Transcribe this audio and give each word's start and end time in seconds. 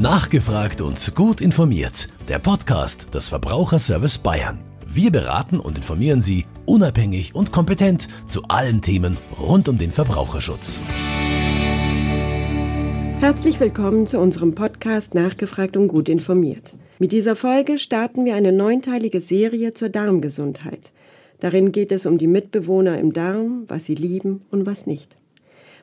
Nachgefragt 0.00 0.80
und 0.80 1.14
gut 1.14 1.42
informiert. 1.42 2.08
Der 2.26 2.38
Podcast 2.38 3.12
des 3.12 3.28
Verbraucherservice 3.28 4.16
Bayern. 4.16 4.58
Wir 4.86 5.12
beraten 5.12 5.60
und 5.60 5.76
informieren 5.76 6.22
Sie 6.22 6.46
unabhängig 6.64 7.34
und 7.34 7.52
kompetent 7.52 8.08
zu 8.26 8.44
allen 8.48 8.80
Themen 8.80 9.18
rund 9.38 9.68
um 9.68 9.76
den 9.76 9.92
Verbraucherschutz. 9.92 10.80
Herzlich 13.20 13.60
willkommen 13.60 14.06
zu 14.06 14.18
unserem 14.18 14.54
Podcast 14.54 15.12
Nachgefragt 15.12 15.76
und 15.76 15.88
gut 15.88 16.08
informiert. 16.08 16.72
Mit 16.98 17.12
dieser 17.12 17.36
Folge 17.36 17.78
starten 17.78 18.24
wir 18.24 18.36
eine 18.36 18.52
neunteilige 18.52 19.20
Serie 19.20 19.74
zur 19.74 19.90
Darmgesundheit. 19.90 20.92
Darin 21.40 21.72
geht 21.72 21.92
es 21.92 22.06
um 22.06 22.16
die 22.16 22.26
Mitbewohner 22.26 22.98
im 22.98 23.12
Darm, 23.12 23.64
was 23.68 23.84
sie 23.84 23.96
lieben 23.96 24.46
und 24.50 24.64
was 24.64 24.86
nicht. 24.86 25.19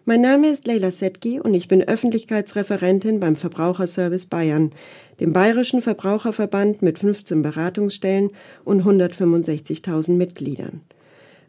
Mein 0.10 0.22
Name 0.22 0.48
ist 0.48 0.66
Leila 0.66 0.90
Setki 0.90 1.42
und 1.42 1.54
ich 1.54 1.68
bin 1.68 1.84
Öffentlichkeitsreferentin 1.84 3.20
beim 3.20 3.36
Verbraucherservice 3.36 4.28
Bayern, 4.28 4.72
dem 5.20 5.34
bayerischen 5.34 5.82
Verbraucherverband 5.82 6.82
mit 6.82 7.00
15 7.00 7.42
Beratungsstellen 7.42 8.30
und 8.64 8.84
165.000 8.84 10.12
Mitgliedern. 10.12 10.80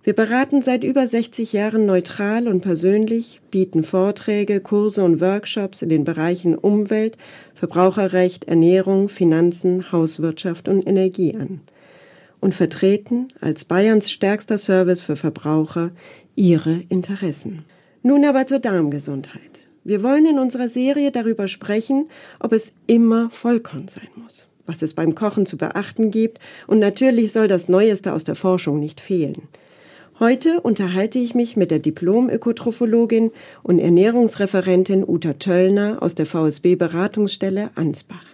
Wir 0.03 0.13
beraten 0.13 0.61
seit 0.61 0.83
über 0.83 1.07
60 1.07 1.53
Jahren 1.53 1.87
neutral 1.87 2.49
und 2.49 2.63
persönlich, 2.63 3.41
bieten 3.53 3.85
Vorträge, 3.85 4.59
Kurse 4.59 5.05
und 5.05 5.21
Workshops 5.21 5.81
in 5.81 5.89
den 5.89 6.03
Bereichen 6.03 6.57
Umwelt, 6.57 7.17
Verbraucherrecht, 7.55 8.49
Ernährung, 8.49 9.09
Finanzen, 9.09 9.93
Hauswirtschaft 9.93 10.67
und 10.67 10.85
Energie 10.85 11.37
an 11.37 11.61
und 12.41 12.57
vertreten 12.57 13.29
als 13.41 13.65
Bayerns 13.65 14.11
stärkster 14.11 14.59
Service 14.59 15.03
für 15.03 15.15
Verbraucher 15.15 15.93
ihre 16.35 16.83
Interessen. 16.89 17.65
Nun 18.03 18.25
aber 18.25 18.47
zur 18.47 18.59
Darmgesundheit. 18.61 19.43
Wir 19.85 20.03
wollen 20.03 20.27
in 20.27 20.39
unserer 20.39 20.69
Serie 20.69 21.11
darüber 21.11 21.49
sprechen, 21.49 22.09
ob 22.41 22.53
es 22.53 22.75
immer 22.87 23.31
Vollkorn 23.31 23.89
sein 23.89 24.09
muss, 24.17 24.47
was 24.67 24.83
es 24.83 24.95
beim 24.95 25.15
Kochen 25.15 25.47
zu 25.47 25.57
beachten 25.57 26.11
gibt 26.11 26.39
und 26.67 26.79
natürlich 26.79 27.33
soll 27.33 27.49
das 27.49 27.69
Neueste 27.69 28.13
aus 28.13 28.25
der 28.25 28.35
Forschung 28.35 28.81
nicht 28.81 29.01
fehlen. 29.01 29.49
Heute 30.21 30.61
unterhalte 30.61 31.19
ich 31.21 31.35
mich 31.35 31.57
mit 31.57 31.71
der 31.71 31.79
Diplom-Ökotrophologin 31.79 33.31
und 33.63 33.79
Ernährungsreferentin 33.79 35.05
Uta 35.07 35.35
Töllner 35.35 36.03
aus 36.03 36.17
der 36.17 36.27
VSB 36.27 36.75
Beratungsstelle 36.75 37.71
Ansbach. 37.77 38.27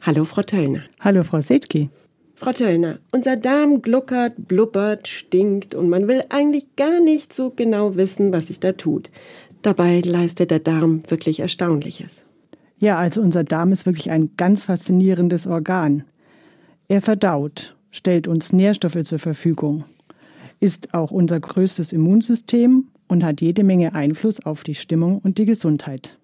Hallo, 0.00 0.24
Frau 0.24 0.42
Töllner. 0.42 0.84
Hallo, 0.98 1.22
Frau 1.24 1.40
Setki. 1.40 1.90
Frau 2.38 2.52
Töllner, 2.52 2.98
unser 3.12 3.36
Darm 3.36 3.80
gluckert, 3.80 4.34
blubbert, 4.36 5.08
stinkt 5.08 5.74
und 5.74 5.88
man 5.88 6.06
will 6.06 6.22
eigentlich 6.28 6.76
gar 6.76 7.00
nicht 7.00 7.32
so 7.32 7.50
genau 7.50 7.96
wissen, 7.96 8.30
was 8.30 8.48
sich 8.48 8.60
da 8.60 8.72
tut. 8.72 9.10
Dabei 9.62 10.00
leistet 10.00 10.50
der 10.50 10.58
Darm 10.58 11.02
wirklich 11.08 11.40
Erstaunliches. 11.40 12.10
Ja, 12.78 12.98
also 12.98 13.22
unser 13.22 13.42
Darm 13.42 13.72
ist 13.72 13.86
wirklich 13.86 14.10
ein 14.10 14.30
ganz 14.36 14.66
faszinierendes 14.66 15.46
Organ. 15.46 16.04
Er 16.88 17.00
verdaut, 17.00 17.74
stellt 17.90 18.28
uns 18.28 18.52
Nährstoffe 18.52 19.02
zur 19.04 19.18
Verfügung, 19.18 19.84
ist 20.60 20.92
auch 20.92 21.12
unser 21.12 21.40
größtes 21.40 21.92
Immunsystem 21.94 22.88
und 23.08 23.24
hat 23.24 23.40
jede 23.40 23.64
Menge 23.64 23.94
Einfluss 23.94 24.44
auf 24.44 24.62
die 24.62 24.74
Stimmung 24.74 25.20
und 25.24 25.38
die 25.38 25.46
Gesundheit. 25.46 26.18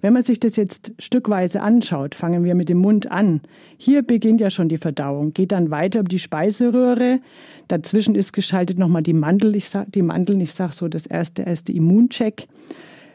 Wenn 0.00 0.12
man 0.12 0.22
sich 0.22 0.40
das 0.40 0.56
jetzt 0.56 0.92
stückweise 0.98 1.62
anschaut, 1.62 2.14
fangen 2.14 2.44
wir 2.44 2.54
mit 2.54 2.68
dem 2.68 2.78
Mund 2.78 3.10
an. 3.10 3.40
Hier 3.76 4.02
beginnt 4.02 4.40
ja 4.40 4.50
schon 4.50 4.68
die 4.68 4.78
Verdauung, 4.78 5.32
geht 5.32 5.52
dann 5.52 5.70
weiter 5.70 6.00
über 6.00 6.08
die 6.08 6.18
Speiseröhre. 6.18 7.20
Dazwischen 7.68 8.14
ist 8.14 8.32
geschaltet 8.32 8.78
nochmal 8.78 9.02
die 9.02 9.12
Mandel. 9.12 9.56
Ich 9.56 9.68
sag, 9.68 9.90
die 9.92 10.02
Mandeln, 10.02 10.40
ich 10.40 10.52
sage 10.52 10.72
so, 10.72 10.88
das 10.88 11.06
erste, 11.06 11.42
erste 11.42 11.72
Immuncheck. 11.72 12.46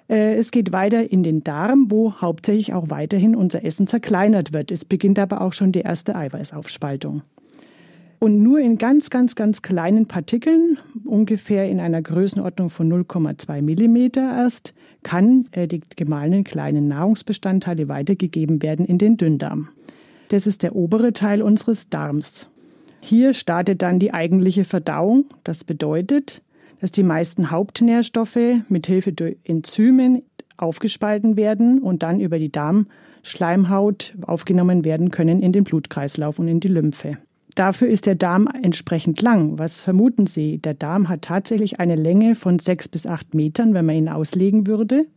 Äh, 0.10 0.36
es 0.36 0.52
geht 0.52 0.74
weiter 0.74 1.12
in 1.12 1.24
den 1.24 1.44
Darm, 1.44 1.88
wo 1.90 2.14
hauptsächlich 2.14 2.74
auch 2.74 2.90
weiterhin 2.90 3.36
unser 3.36 3.64
Essen 3.64 3.88
zerkleinert 3.88 4.54
wird. 4.54 4.72
Es 4.72 4.86
beginnt 4.86 5.20
aber 5.20 5.42
auch 5.42 5.54
schon 5.54 5.72
die 5.72 5.82
erste 5.82 6.16
Eiweißaufspaltung. 6.16 7.22
Und 8.20 8.44
nur 8.44 8.60
in 8.60 8.78
ganz, 8.78 9.10
ganz, 9.10 9.36
ganz 9.36 9.62
kleinen 9.62 10.06
Partikeln, 10.06 10.78
ungefähr 11.06 11.70
in 11.70 11.80
einer 11.80 12.02
Größenordnung 12.02 12.70
von 12.70 12.92
0,2 12.92 13.62
Millimeter 13.62 14.22
erst, 14.22 14.74
kann 15.04 15.48
äh, 15.52 15.68
die 15.68 15.82
gemahlenen 15.96 16.44
kleinen 16.44 16.90
Nahrungsbestandteile 16.90 17.88
weitergegeben 17.88 18.62
werden 18.62 18.86
in 18.86 18.98
den 18.98 19.16
Dünndarm. 19.16 19.70
Das 20.28 20.48
ist 20.48 20.64
der 20.64 20.76
obere 20.76 21.14
Teil 21.14 21.42
unseres 21.42 21.90
Darms. 21.90 22.50
Hier 23.00 23.34
startet 23.34 23.82
dann 23.82 24.00
die 24.00 24.14
eigentliche 24.14 24.66
Verdauung. 24.66 25.26
Das 25.46 25.64
bedeutet, 25.64 26.42
dass 26.82 26.92
die 26.92 27.04
meisten 27.04 27.52
Hauptnährstoffe 27.52 28.40
mit 28.68 28.86
Hilfe 28.86 29.14
durch 29.14 29.38
Enzymen 29.46 30.24
aufgespalten 30.58 31.38
werden 31.38 31.80
und 31.80 32.04
dann 32.04 32.20
über 32.20 32.38
die 32.38 32.52
Darmschleimhaut 32.52 34.16
aufgenommen 34.22 34.84
werden 34.84 35.10
können 35.10 35.42
in 35.42 35.54
den 35.54 35.64
Blutkreislauf 35.64 36.38
und 36.38 36.50
in 36.50 36.60
die 36.60 36.68
Lymphe. 36.68 37.18
Dafür 37.60 37.90
ist 37.90 38.06
der 38.06 38.16
Darm 38.16 38.48
entsprechend 38.64 39.22
lang. 39.22 39.60
Was 39.60 39.82
vermuten 39.82 40.28
Sie? 40.28 40.60
Der 40.60 40.74
Darm 40.74 41.10
hat 41.10 41.24
tatsächlich 41.24 41.82
eine 41.82 41.98
Länge 41.98 42.36
von 42.36 42.58
sechs 42.58 42.88
bis 42.88 43.06
acht 43.06 43.34
Metern, 43.34 43.74
wenn 43.74 43.86
man 43.86 43.98
ihn 43.98 44.08
auslegen 44.08 44.66
würde. 44.66 45.08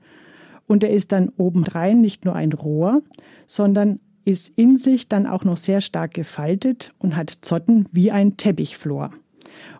Und 0.66 0.82
er 0.82 0.90
ist 0.90 1.12
dann 1.12 1.30
obendrein 1.36 2.00
nicht 2.00 2.24
nur 2.24 2.34
ein 2.34 2.52
Rohr, 2.52 3.00
sondern 3.46 4.00
ist 4.24 4.50
in 4.56 4.76
sich 4.76 5.06
dann 5.06 5.28
auch 5.28 5.44
noch 5.44 5.56
sehr 5.56 5.80
stark 5.80 6.14
gefaltet 6.14 6.92
und 6.98 7.14
hat 7.14 7.30
Zotten 7.42 7.86
wie 7.92 8.10
ein 8.10 8.36
Teppichflor. 8.36 9.12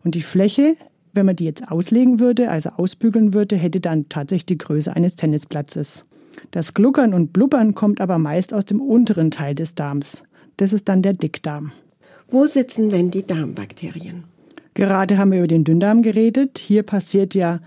Und 0.05 0.15
die 0.15 0.23
Fläche, 0.23 0.77
wenn 1.15 1.27
man 1.27 1.35
die 1.35 1.47
jetzt 1.47 1.69
auslegen 1.69 2.21
würde, 2.21 2.49
also 2.49 2.71
ausbügeln 2.77 3.35
würde, 3.35 3.57
hätte 3.57 3.81
dann 3.81 4.09
tatsächlich 4.09 4.47
die 4.47 4.59
Größe 4.59 4.95
eines 4.95 5.17
Tennisplatzes. 5.17 6.07
Das 6.53 6.75
Gluckern 6.75 7.13
und 7.13 7.33
Blubbern 7.33 7.75
kommt 7.75 8.01
aber 8.01 8.19
meist 8.19 8.55
aus 8.55 8.67
dem 8.67 8.81
unteren 8.81 9.33
Teil 9.33 9.57
des 9.57 9.75
Darms. 9.75 10.23
Das 10.59 10.73
ist 10.73 10.89
dann 10.89 11.03
der 11.03 11.15
Dickdarm. 11.15 11.73
Wo 12.33 12.47
sitzen 12.47 12.89
denn 12.89 13.11
die 13.11 13.27
Darmbakterien? 13.27 14.25
Gerade 14.73 15.19
haben 15.19 15.33
wir 15.33 15.41
über 15.41 15.49
den 15.49 15.65
Dünndarm 15.65 16.01
geredet. 16.01 16.59
Hier 16.59 16.83
passiert 16.83 17.35
ja 17.35 17.61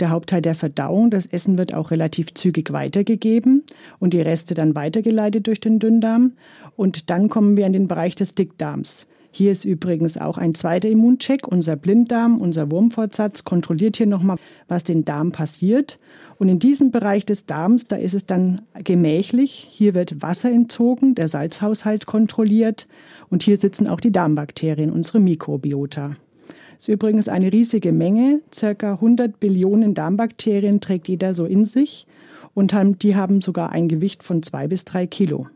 der 0.00 0.10
Hauptteil 0.10 0.42
der 0.42 0.56
Verdauung. 0.56 1.12
Das 1.12 1.26
Essen 1.26 1.56
wird 1.56 1.74
auch 1.74 1.92
relativ 1.92 2.34
zügig 2.34 2.72
weitergegeben 2.72 3.62
und 4.00 4.12
die 4.12 4.20
Reste 4.20 4.54
dann 4.54 4.74
weitergeleitet 4.74 5.46
durch 5.46 5.60
den 5.60 5.78
Dünndarm. 5.78 6.32
Und 6.74 7.08
dann 7.08 7.28
kommen 7.28 7.56
wir 7.56 7.66
in 7.66 7.72
den 7.72 7.86
Bereich 7.86 8.16
des 8.16 8.34
Dickdarms. 8.34 9.06
Hier 9.32 9.52
ist 9.52 9.64
übrigens 9.64 10.18
auch 10.18 10.38
ein 10.38 10.54
zweiter 10.54 10.88
Immuncheck. 10.88 11.46
Unser 11.46 11.76
Blinddarm, 11.76 12.40
unser 12.40 12.70
Wurmfortsatz 12.70 13.44
kontrolliert 13.44 13.96
hier 13.96 14.06
nochmal, 14.06 14.38
was 14.66 14.82
den 14.82 15.04
Darm 15.04 15.30
passiert. 15.30 15.98
Und 16.38 16.48
in 16.48 16.58
diesem 16.58 16.90
Bereich 16.90 17.24
des 17.26 17.46
Darms, 17.46 17.86
da 17.86 17.96
ist 17.96 18.14
es 18.14 18.26
dann 18.26 18.62
gemächlich. 18.82 19.68
Hier 19.70 19.94
wird 19.94 20.20
Wasser 20.20 20.50
entzogen, 20.50 21.14
der 21.14 21.28
Salzhaushalt 21.28 22.06
kontrolliert. 22.06 22.86
Und 23.28 23.42
hier 23.42 23.56
sitzen 23.56 23.86
auch 23.86 24.00
die 24.00 24.10
Darmbakterien, 24.10 24.90
unsere 24.90 25.20
Mikrobiota. 25.20 26.16
Das 26.48 26.88
ist 26.88 26.94
übrigens 26.94 27.28
eine 27.28 27.52
riesige 27.52 27.92
Menge. 27.92 28.40
Circa 28.52 28.94
100 28.94 29.38
Billionen 29.38 29.94
Darmbakterien 29.94 30.80
trägt 30.80 31.08
jeder 31.08 31.34
so 31.34 31.44
in 31.44 31.66
sich. 31.66 32.06
Und 32.54 32.74
die 33.02 33.14
haben 33.14 33.42
sogar 33.42 33.70
ein 33.70 33.86
Gewicht 33.86 34.24
von 34.24 34.42
zwei 34.42 34.66
bis 34.66 34.84
drei 34.84 35.06
Kilo. 35.06 35.46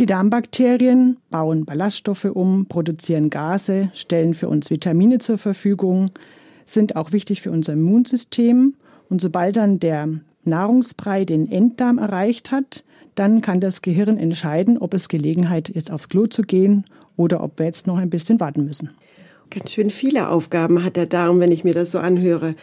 Die 0.00 0.06
Darmbakterien 0.06 1.18
bauen 1.30 1.64
Ballaststoffe 1.64 2.24
um, 2.24 2.66
produzieren 2.66 3.30
Gase, 3.30 3.90
stellen 3.94 4.34
für 4.34 4.48
uns 4.48 4.70
Vitamine 4.70 5.18
zur 5.18 5.38
Verfügung, 5.38 6.10
sind 6.64 6.96
auch 6.96 7.12
wichtig 7.12 7.42
für 7.42 7.52
unser 7.52 7.74
Immunsystem. 7.74 8.74
Und 9.08 9.20
sobald 9.20 9.56
dann 9.56 9.78
der 9.78 10.08
Nahrungsbrei 10.44 11.24
den 11.24 11.50
Enddarm 11.50 11.98
erreicht 11.98 12.50
hat, 12.50 12.82
dann 13.14 13.40
kann 13.40 13.60
das 13.60 13.82
Gehirn 13.82 14.18
entscheiden, 14.18 14.78
ob 14.78 14.94
es 14.94 15.08
Gelegenheit 15.08 15.68
ist, 15.68 15.92
aufs 15.92 16.08
Klo 16.08 16.26
zu 16.26 16.42
gehen 16.42 16.84
oder 17.16 17.40
ob 17.44 17.60
wir 17.60 17.66
jetzt 17.66 17.86
noch 17.86 17.98
ein 17.98 18.10
bisschen 18.10 18.40
warten 18.40 18.64
müssen. 18.64 18.90
Ganz 19.50 19.70
schön 19.70 19.90
viele 19.90 20.28
Aufgaben 20.28 20.82
hat 20.82 20.96
der 20.96 21.06
Darm, 21.06 21.38
wenn 21.38 21.52
ich 21.52 21.62
mir 21.62 21.74
das 21.74 21.92
so 21.92 22.00
anhöre. 22.00 22.56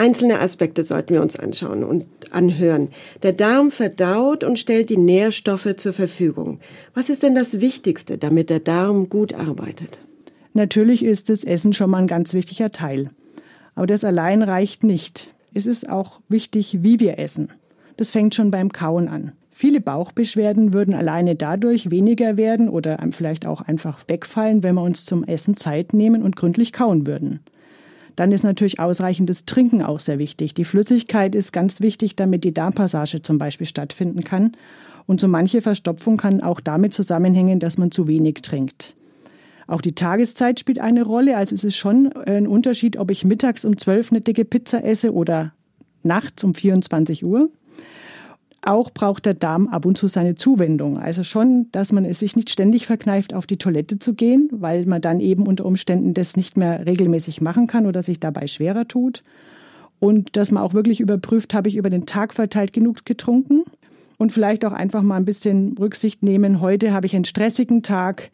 Einzelne 0.00 0.40
Aspekte 0.40 0.82
sollten 0.82 1.12
wir 1.12 1.20
uns 1.20 1.38
anschauen 1.38 1.84
und 1.84 2.06
anhören. 2.30 2.88
Der 3.22 3.34
Darm 3.34 3.70
verdaut 3.70 4.44
und 4.44 4.58
stellt 4.58 4.88
die 4.88 4.96
Nährstoffe 4.96 5.76
zur 5.76 5.92
Verfügung. 5.92 6.58
Was 6.94 7.10
ist 7.10 7.22
denn 7.22 7.34
das 7.34 7.60
Wichtigste, 7.60 8.16
damit 8.16 8.48
der 8.48 8.60
Darm 8.60 9.10
gut 9.10 9.34
arbeitet? 9.34 9.98
Natürlich 10.54 11.04
ist 11.04 11.28
das 11.28 11.44
Essen 11.44 11.74
schon 11.74 11.90
mal 11.90 11.98
ein 11.98 12.06
ganz 12.06 12.32
wichtiger 12.32 12.72
Teil. 12.72 13.10
Aber 13.74 13.86
das 13.86 14.02
allein 14.02 14.42
reicht 14.42 14.84
nicht. 14.84 15.34
Es 15.52 15.66
ist 15.66 15.86
auch 15.86 16.22
wichtig, 16.30 16.78
wie 16.80 16.98
wir 16.98 17.18
essen. 17.18 17.52
Das 17.98 18.10
fängt 18.10 18.34
schon 18.34 18.50
beim 18.50 18.72
Kauen 18.72 19.06
an. 19.06 19.32
Viele 19.50 19.82
Bauchbeschwerden 19.82 20.72
würden 20.72 20.94
alleine 20.94 21.34
dadurch 21.36 21.90
weniger 21.90 22.38
werden 22.38 22.70
oder 22.70 22.98
vielleicht 23.10 23.46
auch 23.46 23.60
einfach 23.60 24.04
wegfallen, 24.08 24.62
wenn 24.62 24.76
wir 24.76 24.82
uns 24.82 25.04
zum 25.04 25.24
Essen 25.24 25.58
Zeit 25.58 25.92
nehmen 25.92 26.22
und 26.22 26.36
gründlich 26.36 26.72
kauen 26.72 27.06
würden. 27.06 27.40
Dann 28.20 28.32
ist 28.32 28.44
natürlich 28.44 28.78
ausreichendes 28.78 29.46
Trinken 29.46 29.80
auch 29.80 29.98
sehr 29.98 30.18
wichtig. 30.18 30.52
Die 30.52 30.66
Flüssigkeit 30.66 31.34
ist 31.34 31.54
ganz 31.54 31.80
wichtig, 31.80 32.16
damit 32.16 32.44
die 32.44 32.52
Darmpassage 32.52 33.22
zum 33.22 33.38
Beispiel 33.38 33.66
stattfinden 33.66 34.24
kann. 34.24 34.52
Und 35.06 35.22
so 35.22 35.26
manche 35.26 35.62
Verstopfung 35.62 36.18
kann 36.18 36.42
auch 36.42 36.60
damit 36.60 36.92
zusammenhängen, 36.92 37.60
dass 37.60 37.78
man 37.78 37.90
zu 37.90 38.08
wenig 38.08 38.42
trinkt. 38.42 38.94
Auch 39.66 39.80
die 39.80 39.94
Tageszeit 39.94 40.60
spielt 40.60 40.80
eine 40.80 41.02
Rolle. 41.02 41.34
Also 41.34 41.54
es 41.54 41.64
ist 41.64 41.78
schon 41.78 42.12
ein 42.12 42.46
Unterschied, 42.46 42.98
ob 42.98 43.10
ich 43.10 43.24
mittags 43.24 43.64
um 43.64 43.78
12 43.78 44.12
eine 44.12 44.20
dicke 44.20 44.44
Pizza 44.44 44.84
esse 44.84 45.14
oder 45.14 45.54
nachts 46.02 46.44
um 46.44 46.52
24 46.52 47.24
Uhr. 47.24 47.48
Auch 48.62 48.90
braucht 48.90 49.26
der 49.26 49.34
Darm 49.34 49.68
ab 49.68 49.86
und 49.86 49.96
zu 49.96 50.06
seine 50.06 50.34
Zuwendung. 50.34 50.98
Also 50.98 51.22
schon, 51.22 51.68
dass 51.72 51.92
man 51.92 52.04
es 52.04 52.18
sich 52.18 52.36
nicht 52.36 52.50
ständig 52.50 52.86
verkneift, 52.86 53.34
auf 53.34 53.46
die 53.46 53.56
Toilette 53.56 53.98
zu 53.98 54.14
gehen, 54.14 54.48
weil 54.52 54.86
man 54.86 55.00
dann 55.00 55.20
eben 55.20 55.46
unter 55.46 55.64
Umständen 55.64 56.12
das 56.12 56.36
nicht 56.36 56.56
mehr 56.56 56.84
regelmäßig 56.86 57.40
machen 57.40 57.66
kann 57.66 57.86
oder 57.86 58.02
sich 58.02 58.20
dabei 58.20 58.46
schwerer 58.46 58.86
tut. 58.86 59.20
Und 59.98 60.36
dass 60.36 60.50
man 60.50 60.62
auch 60.62 60.74
wirklich 60.74 61.00
überprüft, 61.00 61.54
habe 61.54 61.68
ich 61.68 61.76
über 61.76 61.90
den 61.90 62.06
Tag 62.06 62.34
verteilt 62.34 62.72
genug 62.72 63.04
getrunken? 63.04 63.62
Und 64.18 64.32
vielleicht 64.32 64.66
auch 64.66 64.72
einfach 64.72 65.02
mal 65.02 65.16
ein 65.16 65.24
bisschen 65.24 65.78
Rücksicht 65.78 66.22
nehmen. 66.22 66.60
Heute 66.60 66.92
habe 66.92 67.06
ich 67.06 67.16
einen 67.16 67.24
stressigen 67.24 67.82
Tag. 67.82 68.30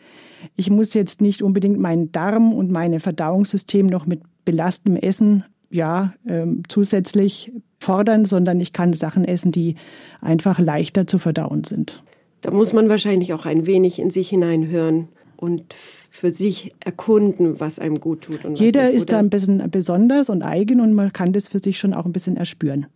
Ich 0.56 0.68
muss 0.68 0.94
jetzt 0.94 1.20
nicht 1.20 1.42
unbedingt 1.42 1.78
meinen 1.78 2.10
Darm 2.10 2.52
und 2.52 2.72
mein 2.72 2.98
Verdauungssystem 2.98 3.86
noch 3.86 4.04
mit 4.04 4.22
belastendem 4.44 5.00
Essen 5.00 5.44
ja, 5.70 6.14
ähm, 6.26 6.62
zusätzlich 6.68 7.52
fordern, 7.86 8.24
sondern 8.24 8.60
ich 8.60 8.72
kann 8.72 8.92
Sachen 8.92 9.24
essen, 9.24 9.52
die 9.52 9.76
einfach 10.20 10.58
leichter 10.58 11.06
zu 11.06 11.18
verdauen 11.18 11.64
sind. 11.64 12.02
Da 12.42 12.50
muss 12.50 12.72
man 12.72 12.88
wahrscheinlich 12.88 13.32
auch 13.32 13.46
ein 13.46 13.66
wenig 13.66 13.98
in 13.98 14.10
sich 14.10 14.28
hineinhören 14.28 15.08
und 15.36 15.74
für 16.10 16.34
sich 16.34 16.74
erkunden, 16.80 17.60
was 17.60 17.78
einem 17.78 18.00
gut 18.00 18.22
tut. 18.22 18.40
Jeder 18.54 18.86
nicht, 18.86 18.96
ist 18.96 19.12
da 19.12 19.18
ein 19.18 19.30
bisschen 19.30 19.70
besonders 19.70 20.30
und 20.30 20.42
eigen 20.42 20.80
und 20.80 20.94
man 20.94 21.12
kann 21.12 21.32
das 21.32 21.48
für 21.48 21.58
sich 21.58 21.78
schon 21.78 21.94
auch 21.94 22.04
ein 22.04 22.12
bisschen 22.12 22.36
erspüren. 22.36 22.86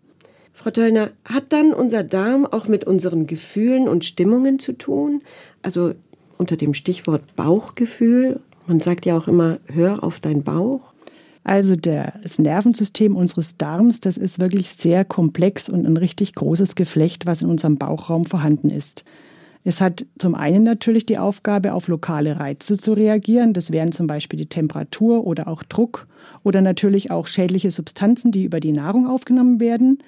Frau 0.52 0.70
Töllner, 0.70 1.10
hat 1.24 1.52
dann 1.52 1.72
unser 1.72 2.02
Darm 2.02 2.44
auch 2.44 2.66
mit 2.66 2.84
unseren 2.84 3.26
Gefühlen 3.26 3.88
und 3.88 4.04
Stimmungen 4.04 4.58
zu 4.58 4.72
tun? 4.72 5.22
Also 5.62 5.94
unter 6.36 6.56
dem 6.56 6.74
Stichwort 6.74 7.36
Bauchgefühl. 7.36 8.40
Man 8.66 8.80
sagt 8.80 9.06
ja 9.06 9.16
auch 9.16 9.28
immer, 9.28 9.58
hör 9.66 10.02
auf 10.02 10.20
deinen 10.20 10.42
Bauch. 10.42 10.89
Also 11.42 11.74
das 11.74 12.38
Nervensystem 12.38 13.16
unseres 13.16 13.56
Darms, 13.56 14.00
das 14.00 14.18
ist 14.18 14.38
wirklich 14.38 14.70
sehr 14.72 15.04
komplex 15.04 15.68
und 15.68 15.86
ein 15.86 15.96
richtig 15.96 16.34
großes 16.34 16.74
Geflecht, 16.74 17.26
was 17.26 17.42
in 17.42 17.48
unserem 17.48 17.76
Bauchraum 17.76 18.24
vorhanden 18.24 18.70
ist. 18.70 19.04
Es 19.62 19.80
hat 19.80 20.06
zum 20.18 20.34
einen 20.34 20.62
natürlich 20.62 21.04
die 21.06 21.18
Aufgabe, 21.18 21.74
auf 21.74 21.88
lokale 21.88 22.40
Reize 22.40 22.78
zu 22.78 22.92
reagieren. 22.92 23.52
Das 23.52 23.72
wären 23.72 23.92
zum 23.92 24.06
Beispiel 24.06 24.38
die 24.38 24.46
Temperatur 24.46 25.26
oder 25.26 25.48
auch 25.48 25.62
Druck 25.62 26.06
oder 26.42 26.62
natürlich 26.62 27.10
auch 27.10 27.26
schädliche 27.26 27.70
Substanzen, 27.70 28.32
die 28.32 28.44
über 28.44 28.60
die 28.60 28.72
Nahrung 28.72 29.06
aufgenommen 29.06 29.60
werden. 29.60 29.98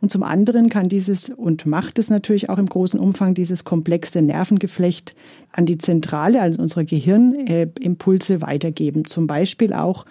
Und 0.00 0.10
zum 0.10 0.22
anderen 0.22 0.68
kann 0.68 0.88
dieses 0.88 1.30
und 1.30 1.66
macht 1.66 1.98
es 1.98 2.10
natürlich 2.10 2.50
auch 2.50 2.58
im 2.58 2.66
großen 2.66 2.98
Umfang 2.98 3.34
dieses 3.34 3.64
komplexe 3.64 4.22
Nervengeflecht 4.22 5.14
an 5.52 5.66
die 5.66 5.78
Zentrale, 5.78 6.40
also 6.40 6.60
unsere 6.60 6.84
Gehirnimpulse 6.84 8.42
weitergeben. 8.42 9.04
Zum 9.06 9.26
Beispiel 9.26 9.72
auch 9.72 10.04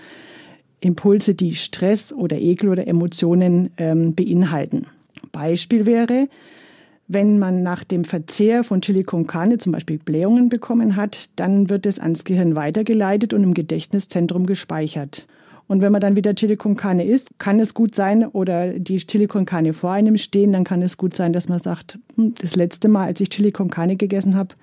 Impulse, 0.86 1.36
die 1.36 1.56
Stress 1.56 2.14
oder 2.14 2.38
Ekel 2.40 2.70
oder 2.70 2.88
Emotionen 2.88 3.72
ähm, 3.78 4.16
beinhalten. 4.16 4.88
Beispiel 5.32 5.86
wäre, 5.86 6.28
wenn 7.08 7.38
man 7.38 7.64
nach 7.64 7.84
dem 7.84 8.06
Verzehr 8.06 8.64
von 8.64 8.82
Chili 8.82 9.04
con 9.04 9.28
Carne 9.28 9.58
zum 9.58 9.72
Beispiel 9.72 9.98
Blähungen 9.98 10.50
bekommen 10.50 10.96
hat, 10.96 11.30
dann 11.36 11.70
wird 11.70 11.86
es 11.86 12.00
ans 12.00 12.24
Gehirn 12.24 12.56
weitergeleitet 12.56 13.34
und 13.34 13.44
im 13.44 13.54
Gedächtniszentrum 13.54 14.46
gespeichert. 14.46 15.28
Und 15.68 15.82
wenn 15.82 15.92
man 15.92 16.02
dann 16.02 16.16
wieder 16.16 16.36
Chili 16.36 16.56
con 16.56 16.76
Carne 16.76 17.06
isst, 17.06 17.40
kann 17.40 17.60
es 17.60 17.74
gut 17.74 17.96
sein, 17.96 18.26
oder 18.26 18.74
die 18.80 18.98
Chili 18.98 19.28
con 19.28 19.46
Carne 19.46 19.74
vor 19.74 19.92
einem 19.92 20.18
stehen, 20.18 20.54
dann 20.54 20.64
kann 20.64 20.82
es 20.82 20.98
gut 20.98 21.16
sein, 21.16 21.34
dass 21.34 21.50
man 21.50 21.60
sagt, 21.60 22.00
hm, 22.16 22.34
das 22.40 22.56
letzte 22.56 22.90
Mal, 22.90 23.06
als 23.06 23.22
ich 23.22 23.30
Chili 23.30 23.52
con 23.52 23.70
Carne 23.70 23.96
gegessen 23.96 24.36
habe, 24.36 24.56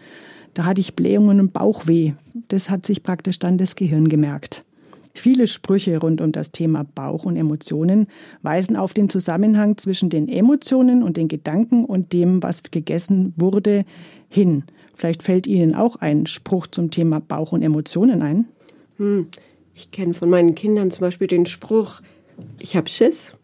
da 0.54 0.64
hatte 0.64 0.80
ich 0.80 0.94
Blähungen 0.94 1.40
und 1.40 1.52
Bauchweh. 1.52 2.12
Das 2.48 2.70
hat 2.70 2.84
sich 2.84 3.02
praktisch 3.02 3.38
dann 3.38 3.58
das 3.58 3.76
Gehirn 3.76 4.08
gemerkt. 4.08 4.64
Viele 5.20 5.46
Sprüche 5.46 5.98
rund 5.98 6.22
um 6.22 6.32
das 6.32 6.50
Thema 6.50 6.82
Bauch 6.94 7.26
und 7.26 7.36
Emotionen 7.36 8.06
weisen 8.40 8.74
auf 8.74 8.94
den 8.94 9.10
Zusammenhang 9.10 9.76
zwischen 9.76 10.08
den 10.08 10.30
Emotionen 10.30 11.02
und 11.02 11.18
den 11.18 11.28
Gedanken 11.28 11.84
und 11.84 12.14
dem, 12.14 12.42
was 12.42 12.62
gegessen 12.62 13.34
wurde, 13.36 13.84
hin. 14.30 14.64
Vielleicht 14.94 15.22
fällt 15.22 15.46
Ihnen 15.46 15.74
auch 15.74 15.96
ein 15.96 16.24
Spruch 16.24 16.68
zum 16.68 16.90
Thema 16.90 17.20
Bauch 17.20 17.52
und 17.52 17.60
Emotionen 17.60 18.22
ein. 18.22 18.46
Hm. 18.96 19.26
Ich 19.74 19.90
kenne 19.90 20.14
von 20.14 20.30
meinen 20.30 20.54
Kindern 20.54 20.90
zum 20.90 21.02
Beispiel 21.02 21.26
den 21.26 21.44
Spruch, 21.44 22.00
ich 22.58 22.74
habe 22.74 22.88
Schiss. 22.88 23.34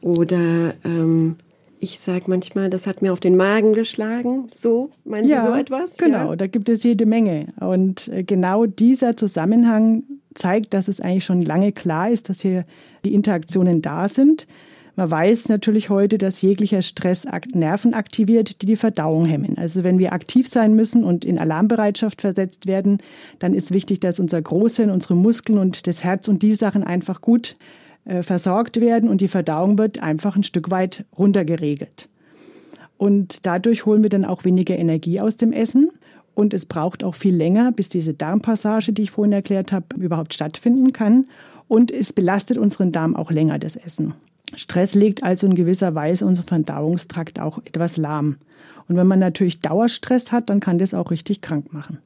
Oder 0.00 0.72
ähm, 0.84 1.36
ich 1.78 2.00
sage 2.00 2.24
manchmal, 2.26 2.68
das 2.68 2.88
hat 2.88 3.00
mir 3.00 3.12
auf 3.12 3.20
den 3.20 3.36
Magen 3.36 3.74
geschlagen. 3.74 4.48
So, 4.52 4.90
meinen 5.04 5.28
ja, 5.28 5.42
Sie 5.42 5.48
so 5.48 5.54
etwas? 5.54 5.96
Genau, 5.98 6.30
ja? 6.30 6.36
da 6.36 6.48
gibt 6.48 6.68
es 6.68 6.82
jede 6.82 7.06
Menge. 7.06 7.52
Und 7.60 8.08
äh, 8.08 8.24
genau 8.24 8.66
dieser 8.66 9.16
Zusammenhang 9.16 10.02
zeigt, 10.34 10.74
dass 10.74 10.88
es 10.88 11.00
eigentlich 11.00 11.24
schon 11.24 11.42
lange 11.42 11.72
klar 11.72 12.10
ist, 12.10 12.28
dass 12.28 12.40
hier 12.40 12.64
die 13.04 13.14
Interaktionen 13.14 13.82
da 13.82 14.08
sind. 14.08 14.46
Man 14.94 15.10
weiß 15.10 15.48
natürlich 15.48 15.88
heute, 15.88 16.18
dass 16.18 16.42
jeglicher 16.42 16.82
Stress 16.82 17.26
Nerven 17.54 17.94
aktiviert, 17.94 18.60
die 18.60 18.66
die 18.66 18.76
Verdauung 18.76 19.24
hemmen. 19.24 19.56
Also 19.56 19.84
wenn 19.84 19.98
wir 19.98 20.12
aktiv 20.12 20.48
sein 20.48 20.74
müssen 20.74 21.02
und 21.02 21.24
in 21.24 21.38
Alarmbereitschaft 21.38 22.20
versetzt 22.20 22.66
werden, 22.66 22.98
dann 23.38 23.54
ist 23.54 23.72
wichtig, 23.72 24.00
dass 24.00 24.20
unser 24.20 24.42
Großhirn, 24.42 24.90
unsere 24.90 25.16
Muskeln 25.16 25.58
und 25.58 25.86
das 25.86 26.04
Herz 26.04 26.28
und 26.28 26.42
die 26.42 26.52
Sachen 26.52 26.84
einfach 26.84 27.22
gut 27.22 27.56
äh, 28.04 28.22
versorgt 28.22 28.80
werden 28.80 29.08
und 29.08 29.22
die 29.22 29.28
Verdauung 29.28 29.78
wird 29.78 30.02
einfach 30.02 30.36
ein 30.36 30.42
Stück 30.42 30.70
weit 30.70 31.04
runtergeregelt. 31.16 32.10
Und 32.98 33.46
dadurch 33.46 33.86
holen 33.86 34.02
wir 34.02 34.10
dann 34.10 34.24
auch 34.24 34.44
weniger 34.44 34.76
Energie 34.78 35.20
aus 35.20 35.36
dem 35.36 35.52
Essen. 35.52 35.90
Und 36.34 36.54
es 36.54 36.66
braucht 36.66 37.04
auch 37.04 37.14
viel 37.14 37.34
länger, 37.34 37.72
bis 37.72 37.88
diese 37.88 38.14
Darmpassage, 38.14 38.92
die 38.92 39.02
ich 39.02 39.10
vorhin 39.10 39.32
erklärt 39.32 39.72
habe, 39.72 39.86
überhaupt 39.96 40.34
stattfinden 40.34 40.92
kann. 40.92 41.26
Und 41.68 41.90
es 41.90 42.12
belastet 42.12 42.58
unseren 42.58 42.92
Darm 42.92 43.16
auch 43.16 43.30
länger, 43.30 43.58
das 43.58 43.76
Essen. 43.76 44.14
Stress 44.54 44.94
legt 44.94 45.22
also 45.22 45.46
in 45.46 45.54
gewisser 45.54 45.94
Weise 45.94 46.26
unseren 46.26 46.46
Verdauungstrakt 46.46 47.40
auch 47.40 47.58
etwas 47.64 47.96
lahm. 47.96 48.36
Und 48.88 48.96
wenn 48.96 49.06
man 49.06 49.18
natürlich 49.18 49.60
Dauerstress 49.60 50.32
hat, 50.32 50.50
dann 50.50 50.60
kann 50.60 50.78
das 50.78 50.94
auch 50.94 51.10
richtig 51.10 51.40
krank 51.40 51.72
machen. 51.72 51.98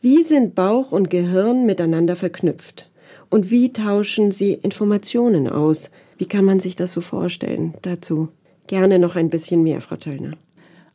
Wie 0.00 0.22
sind 0.22 0.54
Bauch 0.54 0.92
und 0.92 1.10
Gehirn 1.10 1.66
miteinander 1.66 2.16
verknüpft? 2.16 2.88
Und 3.30 3.50
wie 3.50 3.72
tauschen 3.72 4.32
sie 4.32 4.54
Informationen 4.54 5.48
aus? 5.48 5.90
Wie 6.16 6.26
kann 6.26 6.44
man 6.44 6.60
sich 6.60 6.76
das 6.76 6.92
so 6.92 7.00
vorstellen? 7.00 7.74
Dazu 7.82 8.28
gerne 8.66 8.98
noch 8.98 9.16
ein 9.16 9.30
bisschen 9.30 9.62
mehr, 9.62 9.80
Frau 9.80 9.96
Töllner. 9.96 10.32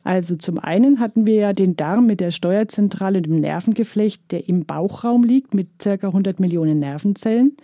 Also 0.04 0.36
zum 0.36 0.58
einen 0.58 1.00
hatten 1.00 1.26
wir 1.26 1.34
ja 1.34 1.52
den 1.52 1.76
Darm 1.76 2.06
mit 2.06 2.20
der 2.20 2.30
Steuerzentrale, 2.30 3.22
dem 3.22 3.40
Nervengeflecht, 3.40 4.30
der 4.30 4.48
im 4.48 4.64
Bauchraum 4.66 5.24
liegt 5.24 5.54
mit 5.54 5.78
ca. 5.78 5.94
100 5.94 6.38
Millionen 6.40 6.78
Nervenzellen 6.78 7.56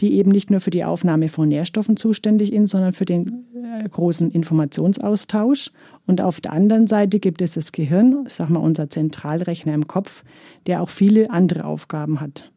die 0.00 0.14
eben 0.14 0.30
nicht 0.30 0.50
nur 0.50 0.60
für 0.60 0.70
die 0.70 0.84
Aufnahme 0.84 1.28
von 1.28 1.48
Nährstoffen 1.48 1.96
zuständig 1.96 2.50
sind, 2.50 2.66
sondern 2.66 2.92
für 2.92 3.04
den 3.04 3.44
äh, 3.54 3.88
großen 3.88 4.30
Informationsaustausch. 4.30 5.70
Und 6.06 6.20
auf 6.20 6.40
der 6.40 6.52
anderen 6.52 6.86
Seite 6.86 7.20
gibt 7.20 7.42
es 7.42 7.54
das 7.54 7.72
Gehirn, 7.72 8.24
sag 8.26 8.48
mal 8.48 8.60
unser 8.60 8.90
Zentralrechner 8.90 9.74
im 9.74 9.86
Kopf, 9.86 10.24
der 10.66 10.82
auch 10.82 10.88
viele 10.88 11.30
andere 11.30 11.64
Aufgaben 11.64 12.20
hat. 12.20 12.50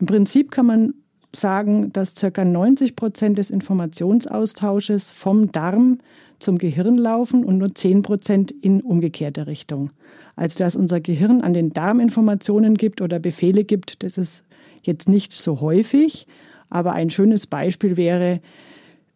Im 0.00 0.06
Prinzip 0.06 0.50
kann 0.50 0.66
man 0.66 0.94
sagen, 1.34 1.92
dass 1.92 2.14
ca. 2.14 2.44
90 2.44 2.96
Prozent 2.96 3.38
des 3.38 3.50
Informationsaustausches 3.50 5.12
vom 5.12 5.52
Darm 5.52 5.98
zum 6.42 6.58
Gehirn 6.58 6.96
laufen 6.96 7.44
und 7.44 7.58
nur 7.58 7.74
10 7.74 8.02
Prozent 8.02 8.50
in 8.50 8.80
umgekehrter 8.80 9.46
Richtung. 9.46 9.90
Also 10.36 10.58
dass 10.58 10.76
unser 10.76 11.00
Gehirn 11.00 11.40
an 11.40 11.52
den 11.52 11.70
Darm 11.70 12.00
Informationen 12.00 12.76
gibt 12.76 13.00
oder 13.00 13.18
Befehle 13.18 13.64
gibt, 13.64 14.02
das 14.02 14.18
ist 14.18 14.44
jetzt 14.82 15.08
nicht 15.08 15.32
so 15.32 15.60
häufig, 15.60 16.26
aber 16.70 16.92
ein 16.92 17.10
schönes 17.10 17.46
Beispiel 17.46 17.96
wäre 17.96 18.40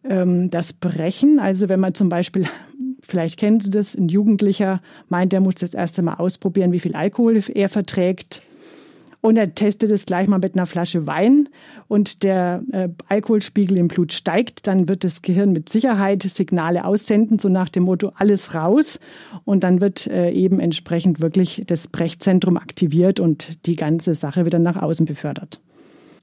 ähm, 0.03 0.49
das 0.49 0.73
Brechen. 0.73 1.39
Also 1.39 1.69
wenn 1.69 1.79
man 1.79 1.93
zum 1.93 2.09
Beispiel, 2.09 2.45
vielleicht 3.01 3.39
kennen 3.39 3.59
Sie 3.59 3.71
das, 3.71 3.95
ein 3.95 4.09
Jugendlicher 4.09 4.81
meint, 5.09 5.33
er 5.33 5.41
muss 5.41 5.55
das 5.55 5.73
erste 5.73 6.01
Mal 6.01 6.15
ausprobieren, 6.15 6.71
wie 6.71 6.79
viel 6.79 6.95
Alkohol 6.95 7.39
er 7.53 7.69
verträgt. 7.69 8.43
Und 9.21 9.37
er 9.37 9.55
testet 9.55 9.91
es 9.91 10.05
gleich 10.05 10.27
mal 10.27 10.39
mit 10.39 10.55
einer 10.55 10.67
Flasche 10.67 11.07
Wein 11.07 11.49
und 11.87 12.23
der 12.23 12.63
äh, 12.71 12.89
Alkoholspiegel 13.07 13.77
im 13.77 13.87
Blut 13.87 14.13
steigt, 14.13 14.67
dann 14.67 14.87
wird 14.87 15.03
das 15.03 15.21
Gehirn 15.21 15.53
mit 15.53 15.69
Sicherheit 15.69 16.23
Signale 16.23 16.85
aussenden, 16.85 17.39
so 17.39 17.49
nach 17.49 17.69
dem 17.69 17.83
Motto 17.83 18.11
alles 18.15 18.53
raus. 18.53 18.99
Und 19.43 19.63
dann 19.63 19.81
wird 19.81 20.07
äh, 20.07 20.31
eben 20.31 20.59
entsprechend 20.59 21.21
wirklich 21.21 21.63
das 21.65 21.87
Brechzentrum 21.87 22.57
aktiviert 22.57 23.19
und 23.19 23.65
die 23.65 23.75
ganze 23.75 24.13
Sache 24.13 24.45
wieder 24.45 24.59
nach 24.59 24.81
außen 24.81 25.05
befördert. 25.05 25.61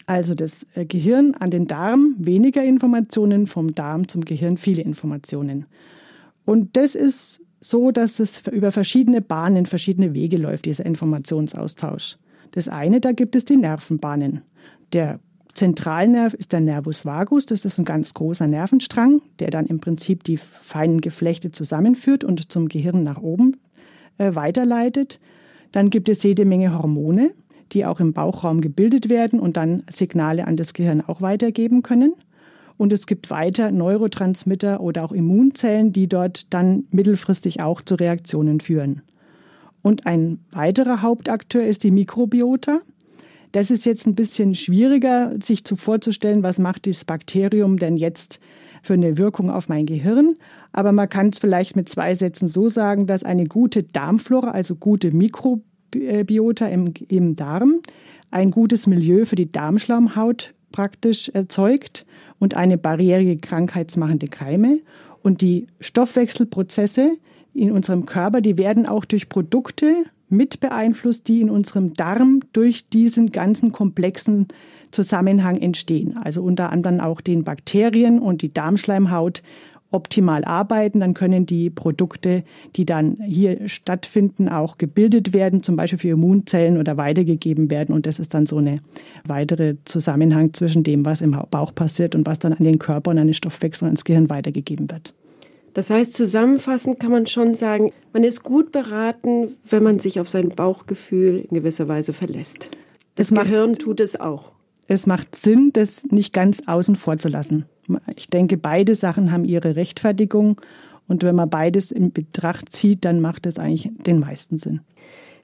Also 0.06 0.34
das 0.34 0.66
äh, 0.74 0.84
Gehirn 0.84 1.34
an 1.34 1.50
den 1.50 1.66
Darm 1.66 2.14
weniger 2.18 2.62
Informationen, 2.62 3.46
vom 3.46 3.74
Darm 3.74 4.06
zum 4.06 4.24
Gehirn 4.24 4.56
viele 4.56 4.82
Informationen. 4.82 5.66
Und 6.44 6.76
das 6.76 6.94
ist 6.94 7.40
so, 7.60 7.90
dass 7.90 8.20
es 8.20 8.42
über 8.52 8.70
verschiedene 8.70 9.22
Bahnen, 9.22 9.64
verschiedene 9.64 10.12
Wege 10.12 10.36
läuft, 10.36 10.66
dieser 10.66 10.84
Informationsaustausch. 10.84 12.18
Das 12.52 12.68
eine, 12.68 13.00
da 13.00 13.12
gibt 13.12 13.36
es 13.36 13.44
die 13.44 13.56
Nervenbahnen. 13.56 14.42
Der 14.92 15.20
Zentralnerv 15.54 16.34
ist 16.34 16.52
der 16.52 16.60
Nervus 16.60 17.04
vagus, 17.04 17.46
das 17.46 17.64
ist 17.64 17.78
ein 17.78 17.84
ganz 17.84 18.12
großer 18.12 18.46
Nervenstrang, 18.46 19.22
der 19.38 19.50
dann 19.50 19.66
im 19.66 19.80
Prinzip 19.80 20.24
die 20.24 20.36
feinen 20.36 21.00
Geflechte 21.00 21.52
zusammenführt 21.52 22.24
und 22.24 22.50
zum 22.50 22.68
Gehirn 22.68 23.04
nach 23.04 23.20
oben 23.22 23.56
äh, 24.18 24.34
weiterleitet. 24.34 25.20
Dann 25.70 25.90
gibt 25.90 26.08
es 26.08 26.22
jede 26.22 26.44
Menge 26.44 26.76
Hormone, 26.76 27.30
die 27.72 27.86
auch 27.86 28.00
im 28.00 28.12
Bauchraum 28.12 28.60
gebildet 28.60 29.08
werden 29.08 29.40
und 29.40 29.56
dann 29.56 29.84
Signale 29.88 30.46
an 30.46 30.56
das 30.56 30.72
Gehirn 30.72 31.00
auch 31.00 31.20
weitergeben 31.20 31.82
können. 31.82 32.14
Und 32.76 32.92
es 32.92 33.06
gibt 33.06 33.30
weiter 33.30 33.70
Neurotransmitter 33.70 34.80
oder 34.80 35.04
auch 35.04 35.12
Immunzellen, 35.12 35.92
die 35.92 36.08
dort 36.08 36.52
dann 36.52 36.84
mittelfristig 36.90 37.62
auch 37.62 37.80
zu 37.82 37.94
Reaktionen 37.94 38.60
führen. 38.60 39.02
Und 39.84 40.06
ein 40.06 40.38
weiterer 40.50 41.02
Hauptakteur 41.02 41.62
ist 41.62 41.84
die 41.84 41.90
Mikrobiota. 41.90 42.80
Das 43.52 43.70
ist 43.70 43.84
jetzt 43.84 44.06
ein 44.06 44.14
bisschen 44.14 44.54
schwieriger, 44.54 45.34
sich 45.42 45.62
zu 45.66 45.76
vorzustellen, 45.76 46.42
was 46.42 46.58
macht 46.58 46.86
das 46.86 47.04
Bakterium 47.04 47.76
denn 47.76 47.98
jetzt 47.98 48.40
für 48.80 48.94
eine 48.94 49.18
Wirkung 49.18 49.50
auf 49.50 49.68
mein 49.68 49.84
Gehirn. 49.84 50.36
Aber 50.72 50.92
man 50.92 51.10
kann 51.10 51.28
es 51.28 51.38
vielleicht 51.38 51.76
mit 51.76 51.90
zwei 51.90 52.14
Sätzen 52.14 52.48
so 52.48 52.70
sagen, 52.70 53.06
dass 53.06 53.24
eine 53.24 53.44
gute 53.44 53.82
Darmflora, 53.82 54.52
also 54.52 54.74
gute 54.74 55.14
Mikrobiota 55.14 56.66
im, 56.66 56.94
im 57.08 57.36
Darm, 57.36 57.80
ein 58.30 58.52
gutes 58.52 58.86
Milieu 58.86 59.26
für 59.26 59.36
die 59.36 59.52
Darmschlaumhaut 59.52 60.54
praktisch 60.72 61.28
erzeugt 61.28 62.06
und 62.38 62.54
eine 62.54 62.78
barrierige 62.78 63.36
krankheitsmachende 63.36 64.28
Keime. 64.28 64.78
Und 65.22 65.42
die 65.42 65.66
Stoffwechselprozesse 65.80 67.18
in 67.54 67.72
unserem 67.72 68.04
Körper, 68.04 68.40
die 68.40 68.58
werden 68.58 68.86
auch 68.86 69.04
durch 69.04 69.28
Produkte 69.28 70.04
mit 70.28 70.60
beeinflusst, 70.60 71.28
die 71.28 71.40
in 71.40 71.50
unserem 71.50 71.94
Darm 71.94 72.40
durch 72.52 72.88
diesen 72.88 73.30
ganzen 73.30 73.72
komplexen 73.72 74.48
Zusammenhang 74.90 75.56
entstehen. 75.56 76.16
Also 76.16 76.42
unter 76.42 76.70
anderem 76.70 77.00
auch 77.00 77.20
den 77.20 77.44
Bakterien 77.44 78.18
und 78.18 78.42
die 78.42 78.52
Darmschleimhaut 78.52 79.42
optimal 79.90 80.44
arbeiten, 80.44 81.00
dann 81.00 81.14
können 81.14 81.46
die 81.46 81.70
Produkte, 81.70 82.42
die 82.74 82.84
dann 82.84 83.18
hier 83.24 83.68
stattfinden, 83.68 84.48
auch 84.48 84.76
gebildet 84.76 85.32
werden, 85.32 85.62
zum 85.62 85.76
Beispiel 85.76 85.98
für 85.98 86.08
Immunzellen 86.08 86.78
oder 86.78 86.96
weitergegeben 86.96 87.70
werden. 87.70 87.94
Und 87.94 88.06
das 88.06 88.18
ist 88.18 88.34
dann 88.34 88.46
so 88.46 88.58
eine 88.58 88.80
weitere 89.24 89.76
Zusammenhang 89.84 90.52
zwischen 90.52 90.82
dem, 90.82 91.04
was 91.04 91.22
im 91.22 91.36
Bauch 91.50 91.72
passiert 91.74 92.16
und 92.16 92.26
was 92.26 92.40
dann 92.40 92.52
an 92.52 92.64
den 92.64 92.80
Körper 92.80 93.12
und 93.12 93.18
an 93.18 93.28
den 93.28 93.34
Stoffwechsel 93.34 93.84
und 93.86 93.90
ins 93.90 94.04
Gehirn 94.04 94.28
weitergegeben 94.28 94.90
wird. 94.90 95.14
Das 95.74 95.90
heißt, 95.90 96.12
zusammenfassend 96.12 97.00
kann 97.00 97.10
man 97.10 97.26
schon 97.26 97.54
sagen, 97.54 97.92
man 98.12 98.22
ist 98.22 98.44
gut 98.44 98.70
beraten, 98.70 99.56
wenn 99.68 99.82
man 99.82 99.98
sich 99.98 100.20
auf 100.20 100.28
sein 100.28 100.50
Bauchgefühl 100.50 101.44
in 101.50 101.54
gewisser 101.54 101.88
Weise 101.88 102.12
verlässt. 102.12 102.70
Das 103.16 103.30
es 103.30 103.36
Gehirn 103.36 103.70
macht, 103.70 103.80
tut 103.80 104.00
es 104.00 104.18
auch. 104.18 104.52
Es 104.86 105.06
macht 105.06 105.34
Sinn, 105.34 105.70
das 105.72 106.04
nicht 106.06 106.32
ganz 106.32 106.62
außen 106.66 106.94
vor 106.94 107.18
zu 107.18 107.28
lassen. 107.28 107.66
Ich 108.16 108.28
denke, 108.28 108.56
beide 108.56 108.94
Sachen 108.94 109.32
haben 109.32 109.44
ihre 109.44 109.76
Rechtfertigung. 109.76 110.60
Und 111.08 111.22
wenn 111.22 111.34
man 111.34 111.50
beides 111.50 111.90
in 111.90 112.12
Betracht 112.12 112.72
zieht, 112.72 113.04
dann 113.04 113.20
macht 113.20 113.44
es 113.46 113.58
eigentlich 113.58 113.90
den 114.06 114.20
meisten 114.20 114.56
Sinn. 114.56 114.80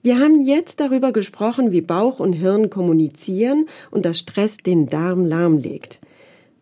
Wir 0.03 0.19
haben 0.19 0.41
jetzt 0.41 0.81
darüber 0.81 1.13
gesprochen, 1.13 1.73
wie 1.73 1.83
Bauch 1.83 2.21
und 2.21 2.33
Hirn 2.33 2.71
kommunizieren 2.71 3.67
und 3.91 4.07
dass 4.07 4.19
Stress 4.19 4.57
den 4.57 4.87
Darm 4.87 5.27
lahmlegt. 5.27 6.01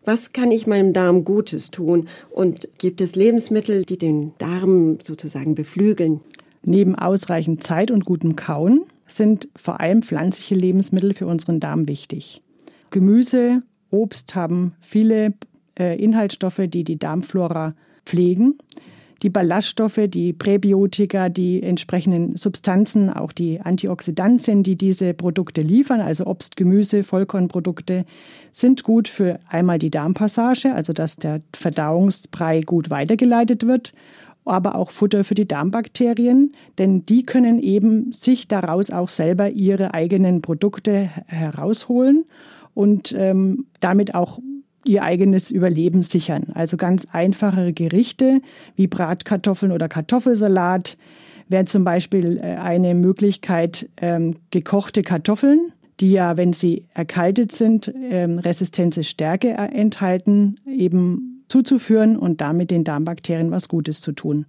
Was 0.05 0.33
kann 0.33 0.51
ich 0.51 0.65
meinem 0.65 0.93
Darm 0.93 1.23
Gutes 1.23 1.71
tun? 1.71 2.07
Und 2.31 2.67
gibt 2.77 3.01
es 3.01 3.15
Lebensmittel, 3.15 3.83
die 3.83 3.97
den 3.97 4.33
Darm 4.37 4.99
sozusagen 5.03 5.55
beflügeln? 5.55 6.21
Neben 6.63 6.95
ausreichend 6.95 7.63
Zeit 7.63 7.91
und 7.91 8.05
gutem 8.05 8.35
Kauen 8.35 8.85
sind 9.07 9.49
vor 9.55 9.79
allem 9.79 10.03
pflanzliche 10.03 10.55
Lebensmittel 10.55 11.13
für 11.13 11.27
unseren 11.27 11.59
Darm 11.59 11.87
wichtig. 11.87 12.41
Gemüse, 12.91 13.63
Obst 13.91 14.35
haben 14.35 14.73
viele 14.81 15.33
äh, 15.77 16.01
Inhaltsstoffe, 16.01 16.61
die 16.67 16.83
die 16.83 16.97
Darmflora 16.97 17.75
pflegen. 18.05 18.57
Die 19.21 19.29
Ballaststoffe, 19.29 19.99
die 20.07 20.31
Präbiotika, 20.31 21.27
die 21.27 21.61
entsprechenden 21.61 22.37
Substanzen, 22.37 23.09
auch 23.09 23.33
die 23.33 23.59
Antioxidantien, 23.59 24.63
die 24.63 24.77
diese 24.77 25.13
Produkte 25.13 25.61
liefern, 25.61 25.99
also 25.99 26.25
Obst, 26.25 26.55
Gemüse, 26.55 27.03
Vollkornprodukte, 27.03 28.05
sind 28.51 28.83
gut 28.83 29.07
für 29.07 29.39
einmal 29.49 29.77
die 29.77 29.91
Darmpassage, 29.91 30.73
also 30.73 30.93
dass 30.93 31.17
der 31.17 31.41
Verdauungsbrei 31.53 32.61
gut 32.61 32.89
weitergeleitet 32.89 33.67
wird, 33.67 33.91
aber 34.45 34.75
auch 34.75 34.91
Futter 34.91 35.23
für 35.23 35.35
die 35.35 35.47
Darmbakterien, 35.47 36.53
denn 36.77 37.05
die 37.05 37.25
können 37.25 37.59
eben 37.59 38.11
sich 38.13 38.47
daraus 38.47 38.89
auch 38.89 39.09
selber 39.09 39.49
ihre 39.49 39.93
eigenen 39.93 40.41
Produkte 40.41 41.09
herausholen 41.27 42.25
und 42.73 43.13
ähm, 43.17 43.65
damit 43.81 44.15
auch 44.15 44.39
ihr 44.85 45.03
eigenes 45.03 45.51
Überleben 45.51 46.01
sichern. 46.03 46.47
Also 46.53 46.77
ganz 46.77 47.07
einfache 47.11 47.73
Gerichte 47.73 48.41
wie 48.75 48.87
Bratkartoffeln 48.87 49.71
oder 49.71 49.89
Kartoffelsalat 49.89 50.97
wäre 51.47 51.65
zum 51.65 51.83
Beispiel 51.83 52.37
äh, 52.37 52.55
eine 52.55 52.95
Möglichkeit, 52.95 53.89
ähm, 53.97 54.35
gekochte 54.51 55.01
Kartoffeln, 55.01 55.71
die 55.99 56.11
ja, 56.11 56.37
wenn 56.37 56.53
sie 56.53 56.85
erkaltet 56.93 57.51
sind, 57.51 57.93
ähm, 58.09 58.39
Resistenze 58.39 59.03
Stärke 59.03 59.49
äh, 59.49 59.65
enthalten, 59.73 60.55
eben 60.65 61.43
zuzuführen 61.47 62.15
und 62.15 62.41
damit 62.41 62.71
den 62.71 62.83
Darmbakterien 62.83 63.51
was 63.51 63.67
Gutes 63.67 64.01
zu 64.01 64.11
tun. 64.11 64.45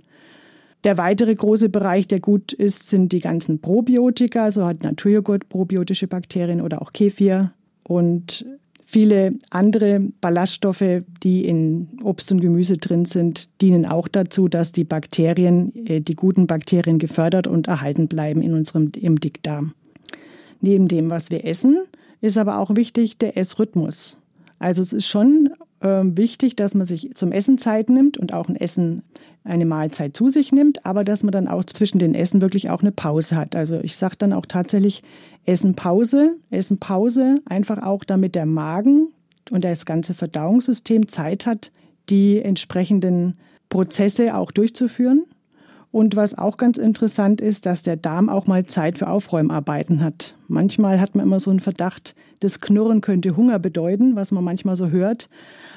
Der 0.84 0.96
weitere 0.96 1.34
große 1.34 1.68
Bereich, 1.68 2.08
der 2.08 2.20
gut 2.20 2.52
ist, 2.52 2.88
sind 2.88 3.12
die 3.12 3.20
ganzen 3.20 3.60
Probiotika. 3.60 4.50
So 4.50 4.64
hat 4.64 4.82
Naturjoghurt 4.82 5.48
probiotische 5.48 6.06
Bakterien 6.06 6.62
oder 6.62 6.80
auch 6.80 6.92
Kefir. 6.92 7.52
Und 7.82 8.46
Viele 8.92 9.30
andere 9.50 10.00
Ballaststoffe, 10.20 11.04
die 11.22 11.44
in 11.44 11.86
Obst 12.02 12.32
und 12.32 12.40
Gemüse 12.40 12.76
drin 12.76 13.04
sind, 13.04 13.48
dienen 13.60 13.86
auch 13.86 14.08
dazu, 14.08 14.48
dass 14.48 14.72
die 14.72 14.82
Bakterien, 14.82 15.86
äh, 15.86 16.00
die 16.00 16.16
guten 16.16 16.48
Bakterien 16.48 16.98
gefördert 16.98 17.46
und 17.46 17.68
erhalten 17.68 18.08
bleiben 18.08 18.42
in 18.42 18.52
unserem 18.52 18.90
im 19.00 19.20
Dickdarm. 19.20 19.74
Neben 20.60 20.88
dem, 20.88 21.08
was 21.08 21.30
wir 21.30 21.44
essen, 21.44 21.78
ist 22.20 22.36
aber 22.36 22.58
auch 22.58 22.74
wichtig 22.74 23.16
der 23.16 23.36
Essrhythmus. 23.36 24.18
Also 24.58 24.82
es 24.82 24.92
ist 24.92 25.06
schon 25.06 25.49
wichtig, 25.82 26.56
dass 26.56 26.74
man 26.74 26.86
sich 26.86 27.12
zum 27.14 27.32
Essen 27.32 27.56
Zeit 27.56 27.88
nimmt 27.88 28.18
und 28.18 28.34
auch 28.34 28.48
ein 28.48 28.56
Essen 28.56 29.02
eine 29.44 29.64
Mahlzeit 29.64 30.14
zu 30.14 30.28
sich 30.28 30.52
nimmt, 30.52 30.84
aber 30.84 31.04
dass 31.04 31.22
man 31.22 31.32
dann 31.32 31.48
auch 31.48 31.64
zwischen 31.64 31.98
den 31.98 32.14
Essen 32.14 32.42
wirklich 32.42 32.68
auch 32.68 32.82
eine 32.82 32.92
Pause 32.92 33.36
hat. 33.36 33.56
Also 33.56 33.80
ich 33.82 33.96
sage 33.96 34.16
dann 34.18 34.34
auch 34.34 34.44
tatsächlich 34.46 35.02
Essen 35.46 35.74
Pause, 35.74 36.36
Essen 36.50 36.78
Pause, 36.78 37.40
einfach 37.46 37.82
auch 37.82 38.04
damit 38.04 38.34
der 38.34 38.46
Magen 38.46 39.08
und 39.50 39.64
das 39.64 39.86
ganze 39.86 40.12
Verdauungssystem 40.14 41.08
Zeit 41.08 41.46
hat, 41.46 41.72
die 42.10 42.40
entsprechenden 42.42 43.38
Prozesse 43.70 44.34
auch 44.34 44.50
durchzuführen. 44.50 45.24
Und 45.92 46.14
was 46.14 46.38
auch 46.38 46.56
ganz 46.56 46.78
interessant 46.78 47.40
ist, 47.40 47.66
dass 47.66 47.82
der 47.82 47.96
Darm 47.96 48.28
auch 48.28 48.46
mal 48.46 48.64
Zeit 48.64 48.98
für 48.98 49.08
Aufräumarbeiten 49.08 50.04
hat. 50.04 50.36
Manchmal 50.46 51.00
hat 51.00 51.16
man 51.16 51.26
immer 51.26 51.40
so 51.40 51.50
einen 51.50 51.58
Verdacht, 51.58 52.14
das 52.38 52.60
Knurren 52.60 53.00
könnte 53.00 53.36
Hunger 53.36 53.58
bedeuten, 53.58 54.14
was 54.14 54.30
man 54.30 54.44
manchmal 54.44 54.76
so 54.76 54.88
hört. 54.88 55.28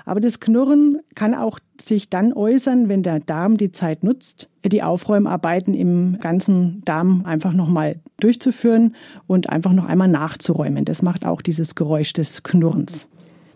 Aber 0.05 0.20
das 0.20 0.39
Knurren 0.39 1.00
kann 1.15 1.34
auch 1.34 1.60
sich 1.79 2.10
dann 2.10 2.32
äußern, 2.32 2.89
wenn 2.89 3.03
der 3.03 3.20
Darm 3.20 3.58
die 3.58 3.72
Zeit 3.72 4.03
nutzt, 4.03 4.50
die 4.63 4.84
Aufräumarbeiten 4.84 5.74
im 5.74 6.20
ganzen 6.22 6.82
Darm 6.86 7.24
einfach 7.25 7.53
nochmal 7.53 8.00
durchzuführen 8.20 8.96
und 9.27 9.50
einfach 9.50 9.74
noch 9.74 9.86
einmal 9.86 10.10
nachzuräumen. 10.10 10.86
Das 10.86 11.01
macht 11.01 11.25
auch 11.25 11.41
dieses 11.41 11.75
Geräusch 11.75 12.13
des 12.13 12.43
Knurrens. 12.43 13.10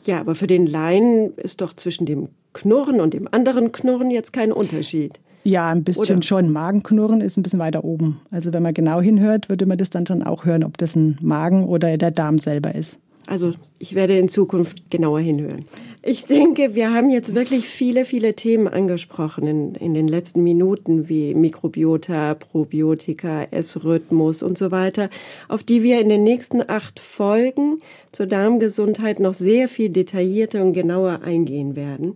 Ja, 0.06 0.20
aber 0.20 0.36
für 0.36 0.48
den 0.48 0.66
Laien 0.66 1.34
ist 1.36 1.62
doch 1.62 1.74
zwischen 1.74 2.06
dem 2.06 2.30
Knurren 2.54 3.00
und 3.00 3.14
dem 3.14 3.28
anderen 3.32 3.72
Knurren 3.72 4.10
jetzt 4.10 4.34
kein 4.34 4.52
Unterschied. 4.52 5.20
Ja, 5.44 5.68
ein 5.68 5.84
bisschen 5.84 6.18
Oder? 6.18 6.22
schon. 6.24 6.52
Magenknurren 6.52 7.22
ist 7.22 7.38
ein 7.38 7.44
bisschen 7.44 7.60
weiter 7.60 7.84
oben. 7.84 8.20
Also 8.32 8.52
wenn 8.54 8.64
man 8.64 8.74
genau 8.74 9.00
hinhört, 9.00 9.50
würde 9.50 9.66
man 9.66 9.78
das 9.78 9.90
dann 9.90 10.06
schon 10.06 10.24
auch 10.24 10.46
hören, 10.46 10.64
ob 10.64 10.78
das 10.78 10.96
ein 10.96 11.18
Magen 11.22 11.66
oder 11.66 11.98
der 11.98 12.12
Darm 12.12 12.38
selber 12.38 12.76
ist. 12.76 13.00
Also 13.28 13.54
ich 13.78 13.94
werde 13.94 14.18
in 14.18 14.30
Zukunft 14.30 14.90
genauer 14.90 15.20
hinhören. 15.20 15.66
Ich 16.02 16.24
denke, 16.24 16.74
wir 16.74 16.94
haben 16.94 17.10
jetzt 17.10 17.36
wirklich 17.36 17.68
viele, 17.68 18.06
viele 18.06 18.34
Themen 18.34 18.70
angesprochen 18.70 19.46
in, 19.46 19.76
in 19.76 19.94
den 19.94 20.08
letzten 20.08 20.42
Minuten, 20.42 21.10
wie 21.10 21.36
Mikrobiota, 21.36 22.36
Probiotika, 22.36 23.44
Essrhythmus 23.52 24.42
und 24.42 24.58
so 24.58 24.72
weiter, 24.72 25.10
auf 25.50 25.64
die 25.64 25.84
wir 25.84 26.00
in 26.00 26.08
den 26.08 26.24
nächsten 26.24 26.64
acht 26.70 27.02
Folgen 27.02 27.80
zur 28.14 28.28
Darmgesundheit 28.28 29.20
noch 29.20 29.34
sehr 29.34 29.68
viel 29.68 29.90
detaillierter 29.90 30.64
und 30.64 30.72
genauer 30.72 31.24
eingehen 31.24 31.76
werden. 31.76 32.14